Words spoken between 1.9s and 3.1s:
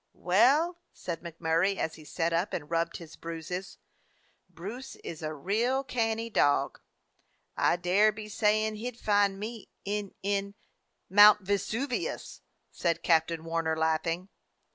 he sat up and rubbed